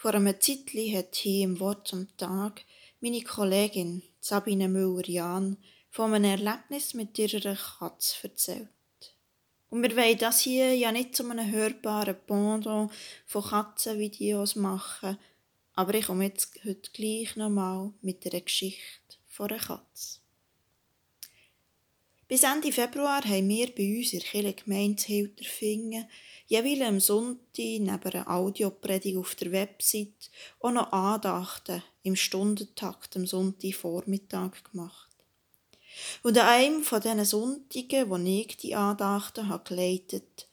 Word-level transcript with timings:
Vor 0.00 0.14
einem 0.14 0.40
Zeitli 0.40 0.92
hat 0.92 1.16
hier 1.16 1.42
im 1.42 1.58
Wort 1.58 1.88
zum 1.88 2.06
Tag 2.16 2.62
meine 3.00 3.20
Kollegin 3.20 4.04
Sabine 4.20 4.68
Müller-Jahn 4.68 5.56
von 5.90 6.14
einem 6.14 6.38
Erlebnis 6.38 6.94
mit 6.94 7.18
ihrer 7.18 7.56
Katze 7.56 8.28
erzählt. 8.28 8.68
Und 9.70 9.82
wir 9.82 9.96
wollen 9.96 10.16
das 10.16 10.38
hier 10.38 10.72
ja 10.76 10.92
nicht 10.92 11.16
zu 11.16 11.28
einem 11.28 11.50
hörbaren 11.50 12.14
Pendant 12.28 12.92
von 13.26 13.42
Katzenvideos 13.42 14.54
machen, 14.54 15.18
aber 15.74 15.94
ich 15.94 16.06
komme 16.06 16.26
jetzt 16.26 16.52
heute 16.64 16.92
gleich 16.92 17.34
nochmal 17.34 17.92
mit 18.00 18.24
einer 18.24 18.40
Geschichte 18.40 19.16
von 19.26 19.50
einer 19.50 19.58
Katze. 19.58 20.20
Bis 22.28 22.42
Ende 22.42 22.70
Februar 22.72 23.24
haben 23.24 23.48
wir 23.48 23.74
bei 23.74 23.96
uns 23.96 24.12
in 24.12 24.42
der 24.42 24.52
Gemeinde 24.52 25.02
Hilterfingen 25.02 26.06
jeweils 26.46 26.82
am 26.82 27.00
Sonntag 27.00 27.40
neben 27.56 27.88
einer 27.88 28.30
Audiopredigt 28.30 29.16
auf 29.16 29.34
der 29.34 29.50
Website 29.50 30.30
auch 30.60 30.70
noch 30.70 30.92
Andachten 30.92 31.82
im 32.02 32.16
Stundentakt 32.16 33.16
am 33.16 33.26
Sonntagvormittag 33.26 34.62
gemacht. 34.70 35.08
Und 36.22 36.36
an 36.36 36.46
einem 36.46 36.82
von 36.82 37.00
diesen 37.00 37.24
Sonntagen, 37.24 38.10
wo 38.10 38.16
ich 38.16 38.56
die 38.58 38.74
Andachten 38.74 39.48
habe 39.48 39.64
geleitet 39.64 40.48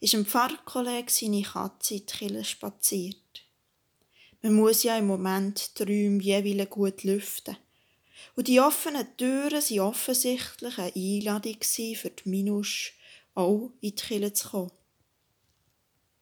ist 0.00 0.14
ein 0.14 0.24
Pfarrkollege 0.24 1.10
seine 1.12 1.42
Katze 1.42 1.94
in 1.94 2.00
die 2.00 2.06
Kille 2.06 2.44
spaziert. 2.44 3.16
Man 4.40 4.54
muss 4.54 4.82
ja 4.82 4.96
im 4.96 5.06
Moment 5.06 5.78
die 5.78 5.82
Räume 5.82 6.22
jeweils 6.22 6.70
gut 6.70 7.04
lüften. 7.04 7.58
Und 8.36 8.48
die 8.48 8.60
offenen 8.60 9.06
Türen 9.16 9.52
waren 9.52 9.80
offensichtlich 9.80 10.78
eine 10.78 10.92
Einladung 10.94 11.56
für 11.60 12.10
die 12.10 12.28
Minusch, 12.28 12.94
auch 13.34 13.70
in 13.80 13.90
die 13.90 13.94
Kirche 13.94 14.32
zu 14.32 14.48
kommen. 14.48 14.70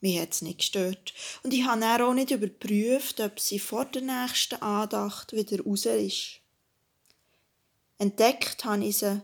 Mich 0.00 0.20
hat 0.20 0.32
es 0.32 0.42
nicht 0.42 0.58
gestört. 0.58 1.12
Und 1.42 1.52
ich 1.52 1.64
habe 1.64 2.04
auch 2.04 2.14
nicht 2.14 2.30
überprüft, 2.30 3.20
ob 3.20 3.40
sie 3.40 3.58
vor 3.58 3.84
der 3.84 4.02
nächsten 4.02 4.62
Andacht 4.62 5.32
wieder 5.32 5.62
raus 5.62 5.86
ist. 5.86 6.40
Entdeckt 7.98 8.64
habe 8.64 8.84
ich 8.84 8.98
sie 8.98 9.20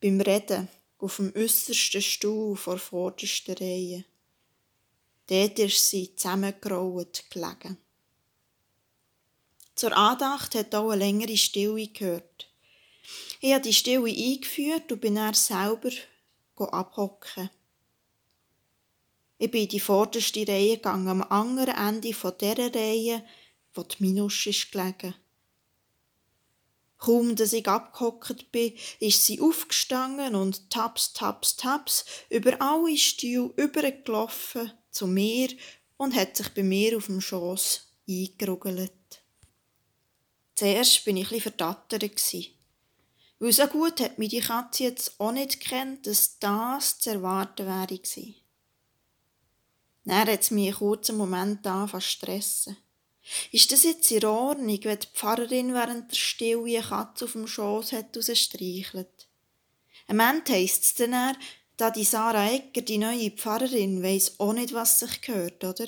beim 0.00 0.20
Reden 0.20 0.68
auf 0.98 1.16
dem 1.16 1.32
äußersten 1.36 2.02
Stuhl 2.02 2.56
vor 2.56 2.78
vordersten 2.78 3.54
Reihe. 3.54 4.04
Dort 5.28 5.58
ist 5.58 5.88
sie 5.88 6.14
zusammengerollt 6.16 7.30
gelegen. 7.30 7.76
Zur 9.78 9.96
Andacht 9.96 10.56
hat 10.56 10.74
auch 10.74 10.90
eine 10.90 11.04
längere 11.04 11.36
Stille 11.36 11.86
gehört. 11.86 12.48
Ich 13.40 13.52
habe 13.52 13.62
die 13.62 13.72
Stille 13.72 14.10
eingeführt 14.10 14.90
und 14.90 15.00
bin 15.00 15.14
dann 15.14 15.34
selber 15.34 15.90
abhocken. 16.56 17.48
Ich 19.38 19.48
bin 19.52 19.62
in 19.62 19.68
die 19.68 19.78
vorderste 19.78 20.48
Reihe 20.48 20.78
gegangen, 20.78 21.06
am 21.06 21.22
anderen 21.22 21.76
Ende 21.76 22.08
dieser 22.08 22.74
Reihe, 22.74 23.24
wo 23.72 23.84
die 23.84 24.02
Minus 24.02 24.46
ist 24.46 24.72
gelegen. 24.72 25.14
Kaum, 26.96 27.36
dass 27.36 27.52
ich 27.52 27.68
abgehockt 27.68 28.50
bin, 28.50 28.74
ist 28.98 29.24
sie 29.26 29.40
aufgestanden 29.40 30.34
und 30.34 30.70
taps, 30.70 31.12
taps, 31.12 31.54
taps 31.54 32.04
über 32.30 32.60
alle 32.60 32.96
Stühle 32.96 33.52
übergelaufen 33.54 34.72
zu 34.90 35.06
mir 35.06 35.50
und 35.98 36.16
hat 36.16 36.36
sich 36.36 36.48
bei 36.48 36.64
mir 36.64 36.96
auf 36.96 37.06
dem 37.06 37.20
Schoss 37.20 37.92
eingerugelt. 38.08 38.90
Zuerst 40.58 41.06
war 41.06 41.14
ich 41.14 41.30
etwas 41.30 41.42
verdattert. 41.42 42.34
Weil 43.38 43.52
so 43.52 43.66
gut 43.68 44.00
hat 44.00 44.18
mich 44.18 44.30
die 44.30 44.40
Katze 44.40 44.82
jetzt 44.82 45.20
auch 45.20 45.30
nicht 45.30 45.60
gekannt, 45.60 46.04
dass 46.04 46.40
das 46.40 46.98
zu 46.98 47.10
erwarten 47.10 47.64
wäre. 47.64 48.34
Dann 50.04 50.26
hat 50.26 50.40
es 50.40 50.50
mich 50.50 50.66
einen 50.66 50.76
kurzen 50.76 51.16
Moment 51.16 51.64
angefangen 51.64 52.02
zu 52.02 52.08
stressen. 52.08 52.76
Ist 53.52 53.70
das 53.70 53.84
jetzt 53.84 54.10
in 54.10 54.24
Ordnung, 54.24 54.80
wenn 54.82 54.98
die 54.98 55.06
Pfarrerin 55.14 55.74
während 55.74 56.10
der 56.10 56.16
Stille 56.16 56.78
eine 56.78 56.82
Katze 56.82 57.26
auf 57.26 57.32
dem 57.32 57.46
Schoß 57.46 57.92
hat 57.92 58.16
rausstreichelt? 58.16 59.28
Am 60.08 60.18
Ende 60.18 60.54
heisst 60.54 60.82
es 60.82 60.94
dann, 60.94 61.36
da 61.76 61.92
die 61.92 62.02
Sarah 62.02 62.50
Egger, 62.50 62.80
die 62.82 62.98
neue 62.98 63.30
Pfarrerin, 63.30 64.02
weiss 64.02 64.40
auch 64.40 64.54
nicht, 64.54 64.74
was 64.74 64.98
sich 64.98 65.20
gehört, 65.20 65.62
oder? 65.62 65.86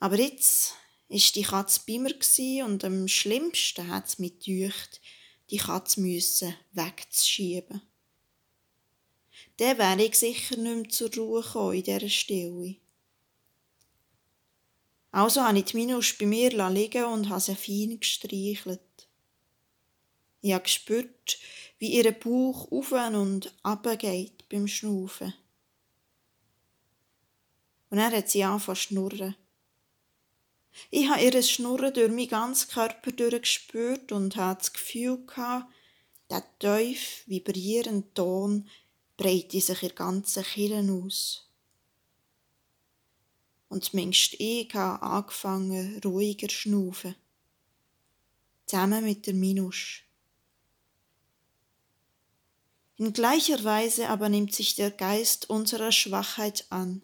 Aber 0.00 0.18
jetzt 0.18 0.74
ist 1.10 1.34
die 1.34 1.42
Katze 1.42 1.80
bei 1.86 1.98
mir 1.98 2.64
und 2.64 2.84
am 2.84 3.08
schlimmsten 3.08 3.88
hat 3.88 4.06
es 4.06 4.18
mich 4.18 4.38
gedacht, 4.38 5.00
die 5.50 5.56
Katze 5.56 6.00
müssen 6.00 6.54
wegzuschieben. 6.72 7.82
Dann 9.56 9.78
wäre 9.78 10.04
ich 10.04 10.14
sicher 10.14 10.56
nicht 10.56 10.76
mehr 10.76 10.88
zur 10.88 11.12
Ruhe 11.14 11.42
gekommen 11.42 11.74
in 11.74 11.82
dieser 11.82 12.08
Stille. 12.08 12.76
Also 15.10 15.42
habe 15.42 15.58
ich 15.58 15.64
die 15.64 15.76
Minus 15.76 16.16
bei 16.16 16.26
mir 16.26 16.50
liegen 16.70 17.04
und 17.04 17.28
habe 17.28 17.40
sie 17.40 17.56
fein 17.56 17.98
gestreichelt. 17.98 18.80
Ich 20.42 20.52
habe 20.52 20.62
gespürt, 20.62 21.38
wie 21.78 21.94
ihr 21.96 22.12
Bauch 22.12 22.70
auf 22.70 22.92
und 22.92 23.52
ab 23.64 23.86
geht 23.98 24.48
beim 24.48 24.68
Schnaufen. 24.68 25.34
Und 27.90 27.98
dann 27.98 28.12
hat 28.12 28.30
sie 28.30 28.44
angefangen 28.44 28.76
zu 28.76 28.82
schnurren. 28.82 29.36
Ich 30.90 31.08
habe 31.08 31.22
ihr 31.22 31.42
Schnurren 31.42 31.92
durch 31.92 32.10
meinen 32.10 32.28
ganzen 32.28 32.70
Körper 32.70 33.12
durchgespürt 33.12 34.12
und 34.12 34.36
hatte 34.36 34.60
das 34.60 34.72
Gefühl 34.72 35.24
gehabt, 35.26 35.72
der 36.30 36.44
tief 36.58 37.24
vibrierende 37.26 38.12
Ton 38.14 38.68
breite 39.16 39.60
sich 39.60 39.82
ihr 39.82 39.90
ganzen 39.90 40.44
Kirchen 40.44 41.04
aus. 41.04 41.48
Und 43.68 43.84
zumindest 43.84 44.34
ich 44.38 44.72
habe 44.74 45.02
angefangen, 45.02 46.00
ruhiger 46.04 46.48
zu 46.48 46.54
schnaufen. 46.54 47.14
Zusammen 48.66 49.04
mit 49.04 49.26
der 49.26 49.34
Minusch. 49.34 50.06
In 52.96 53.12
gleicher 53.12 53.62
Weise 53.64 54.08
aber 54.08 54.28
nimmt 54.28 54.54
sich 54.54 54.74
der 54.74 54.90
Geist 54.90 55.48
unserer 55.48 55.92
Schwachheit 55.92 56.66
an 56.70 57.02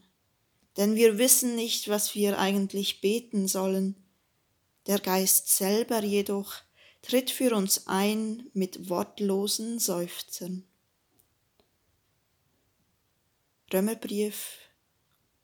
denn 0.77 0.95
wir 0.95 1.19
wissen 1.19 1.55
nicht, 1.57 1.89
was 1.89 2.15
wir 2.15 2.39
eigentlich 2.39 3.01
beten 3.01 3.49
sollen. 3.49 3.97
Der 4.87 4.99
Geist 4.99 5.49
selber 5.49 6.03
jedoch 6.03 6.55
tritt 7.03 7.31
für 7.31 7.55
uns 7.55 7.87
ein 7.87 8.51
mit 8.53 8.89
wortlosen 8.89 9.79
Seufzern. 9.79 10.65
Römerbrief, 13.73 14.59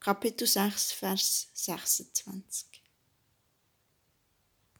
Kapitel 0.01 0.47
6, 0.47 0.93
Vers 0.93 1.51
26 1.55 2.72